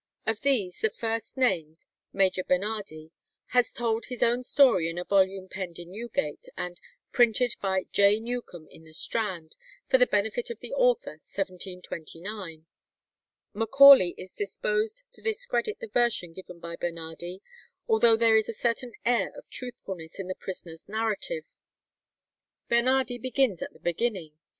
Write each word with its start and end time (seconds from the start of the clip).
Of 0.25 0.41
these, 0.41 0.79
the 0.81 0.89
first 0.89 1.37
named, 1.37 1.85
Major 2.11 2.43
Bernardi, 2.43 3.11
has 3.49 3.71
told 3.71 4.05
his 4.05 4.23
own 4.23 4.41
story 4.41 4.89
in 4.89 4.97
a 4.97 5.03
volume 5.03 5.47
penned 5.47 5.77
in 5.77 5.91
Newgate, 5.91 6.47
and 6.57 6.81
"printed 7.11 7.53
by 7.61 7.83
J. 7.91 8.19
Newcomb, 8.19 8.67
in 8.71 8.83
the 8.83 8.93
Strand, 8.95 9.55
for 9.91 9.99
the 9.99 10.07
benefit 10.07 10.49
of 10.49 10.59
the 10.59 10.73
author, 10.73 11.19
1729." 11.33 12.65
Macaulay 13.53 14.15
is 14.17 14.33
disposed 14.33 15.03
to 15.11 15.21
discredit 15.21 15.79
the 15.79 15.87
version 15.87 16.33
given 16.33 16.57
by 16.59 16.75
Bernardi, 16.75 17.43
although 17.87 18.17
there 18.17 18.35
is 18.37 18.49
a 18.49 18.53
certain 18.53 18.93
air 19.05 19.31
of 19.37 19.47
truthfulness 19.51 20.17
in 20.17 20.25
the 20.27 20.33
prisoner's 20.33 20.89
narrative. 20.89 21.45
Bernardi 22.69 23.19
begins 23.19 23.61
at 23.61 23.71
the 23.71 23.79
beginning. 23.79 24.35